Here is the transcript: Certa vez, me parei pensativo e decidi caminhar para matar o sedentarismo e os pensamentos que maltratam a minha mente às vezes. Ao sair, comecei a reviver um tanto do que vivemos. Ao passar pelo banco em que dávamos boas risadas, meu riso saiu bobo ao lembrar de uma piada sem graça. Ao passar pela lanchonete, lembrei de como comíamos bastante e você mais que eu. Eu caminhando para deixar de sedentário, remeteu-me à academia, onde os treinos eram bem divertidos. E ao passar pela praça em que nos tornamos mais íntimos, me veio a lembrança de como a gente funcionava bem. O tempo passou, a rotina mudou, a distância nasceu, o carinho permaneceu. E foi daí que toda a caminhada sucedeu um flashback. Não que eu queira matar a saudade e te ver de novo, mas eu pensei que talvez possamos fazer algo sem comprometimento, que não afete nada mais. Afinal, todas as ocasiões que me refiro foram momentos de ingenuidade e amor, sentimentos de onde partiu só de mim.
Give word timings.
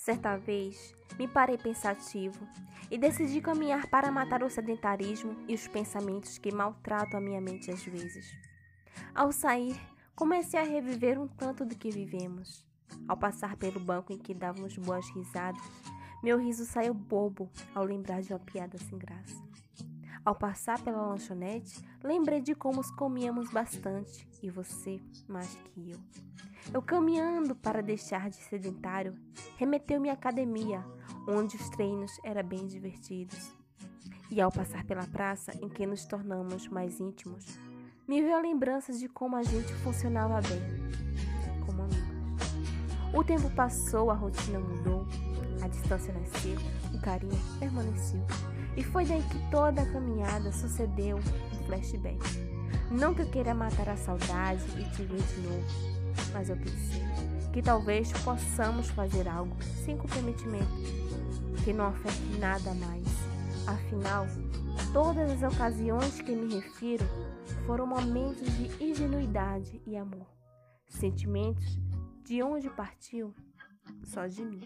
Certa 0.00 0.34
vez, 0.34 0.96
me 1.18 1.28
parei 1.28 1.58
pensativo 1.58 2.48
e 2.90 2.96
decidi 2.96 3.38
caminhar 3.42 3.86
para 3.86 4.10
matar 4.10 4.42
o 4.42 4.48
sedentarismo 4.48 5.36
e 5.46 5.54
os 5.54 5.68
pensamentos 5.68 6.38
que 6.38 6.50
maltratam 6.50 7.18
a 7.18 7.22
minha 7.22 7.38
mente 7.38 7.70
às 7.70 7.84
vezes. 7.84 8.34
Ao 9.14 9.30
sair, 9.30 9.78
comecei 10.16 10.58
a 10.58 10.62
reviver 10.62 11.20
um 11.20 11.28
tanto 11.28 11.66
do 11.66 11.76
que 11.76 11.90
vivemos. 11.90 12.66
Ao 13.06 13.14
passar 13.14 13.58
pelo 13.58 13.78
banco 13.78 14.10
em 14.10 14.16
que 14.16 14.32
dávamos 14.32 14.74
boas 14.78 15.06
risadas, 15.10 15.60
meu 16.22 16.38
riso 16.38 16.64
saiu 16.64 16.94
bobo 16.94 17.50
ao 17.74 17.84
lembrar 17.84 18.22
de 18.22 18.32
uma 18.32 18.38
piada 18.38 18.78
sem 18.78 18.96
graça. 18.96 19.36
Ao 20.24 20.34
passar 20.34 20.78
pela 20.82 21.06
lanchonete, 21.06 21.82
lembrei 22.04 22.42
de 22.42 22.54
como 22.54 22.80
comíamos 22.96 23.50
bastante 23.50 24.28
e 24.42 24.50
você 24.50 25.00
mais 25.26 25.54
que 25.54 25.90
eu. 25.90 25.98
Eu 26.72 26.82
caminhando 26.82 27.56
para 27.56 27.82
deixar 27.82 28.28
de 28.28 28.36
sedentário, 28.36 29.14
remeteu-me 29.56 30.10
à 30.10 30.12
academia, 30.12 30.84
onde 31.26 31.56
os 31.56 31.70
treinos 31.70 32.12
eram 32.22 32.46
bem 32.46 32.66
divertidos. 32.66 33.50
E 34.30 34.40
ao 34.40 34.52
passar 34.52 34.84
pela 34.84 35.06
praça 35.06 35.52
em 35.60 35.68
que 35.68 35.86
nos 35.86 36.04
tornamos 36.04 36.68
mais 36.68 37.00
íntimos, 37.00 37.46
me 38.06 38.20
veio 38.20 38.36
a 38.36 38.40
lembrança 38.40 38.92
de 38.92 39.08
como 39.08 39.36
a 39.36 39.42
gente 39.42 39.72
funcionava 39.76 40.40
bem. 40.42 41.09
O 43.12 43.24
tempo 43.24 43.50
passou, 43.50 44.10
a 44.10 44.14
rotina 44.14 44.60
mudou, 44.60 45.04
a 45.62 45.66
distância 45.66 46.12
nasceu, 46.12 46.56
o 46.94 47.00
carinho 47.00 47.38
permaneceu. 47.58 48.24
E 48.76 48.84
foi 48.84 49.04
daí 49.04 49.22
que 49.22 49.50
toda 49.50 49.82
a 49.82 49.92
caminhada 49.92 50.52
sucedeu 50.52 51.16
um 51.16 51.66
flashback. 51.66 52.20
Não 52.90 53.12
que 53.12 53.22
eu 53.22 53.30
queira 53.30 53.52
matar 53.52 53.88
a 53.88 53.96
saudade 53.96 54.62
e 54.78 54.84
te 54.90 55.02
ver 55.02 55.20
de 55.20 55.40
novo, 55.40 55.66
mas 56.32 56.48
eu 56.48 56.56
pensei 56.56 57.02
que 57.52 57.60
talvez 57.60 58.12
possamos 58.22 58.88
fazer 58.90 59.28
algo 59.28 59.56
sem 59.84 59.96
comprometimento, 59.96 60.70
que 61.64 61.72
não 61.72 61.86
afete 61.86 62.38
nada 62.38 62.72
mais. 62.74 63.06
Afinal, 63.66 64.26
todas 64.92 65.42
as 65.42 65.52
ocasiões 65.52 66.20
que 66.20 66.32
me 66.32 66.54
refiro 66.54 67.04
foram 67.66 67.88
momentos 67.88 68.48
de 68.56 68.84
ingenuidade 68.84 69.82
e 69.84 69.96
amor, 69.96 70.26
sentimentos 70.88 71.89
de 72.30 72.44
onde 72.44 72.70
partiu 72.70 73.34
só 74.04 74.28
de 74.28 74.44
mim. 74.44 74.60